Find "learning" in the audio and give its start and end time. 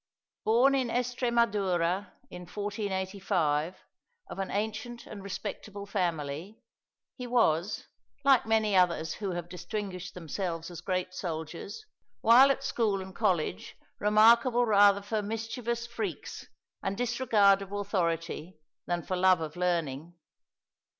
19.55-20.15